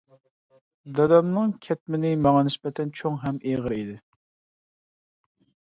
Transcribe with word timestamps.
دادامنىڭ 0.99 1.53
كەتمىنى 1.67 2.13
ماڭا 2.23 2.41
نىسبەتەن 2.49 2.93
چوڭ 3.01 3.21
ھەم 3.27 3.41
ئېغىر 3.53 3.79
ئىدى. 3.79 4.03